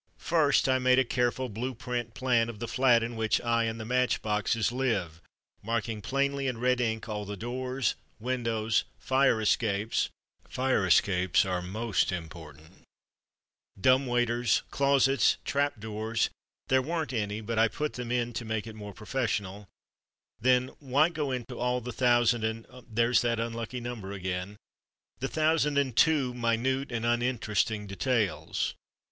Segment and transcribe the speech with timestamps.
[0.17, 3.79] First I made a careful blue print plan of the flat in which I (and
[3.79, 5.21] the match boxes) live,
[5.61, 10.09] marking plainly in red ink all the doors, windows, fire escapes
[10.49, 12.81] (fire escapes are most important);
[13.79, 16.31] dumbwaiters, closets, trapdoors
[16.67, 19.67] (there weren't any but I put them in to make it more professional);
[20.39, 26.33] then—but why go into all the thousand and—there's that unlucky number again—the thousand and two
[26.33, 28.73] minute and uninteresting details?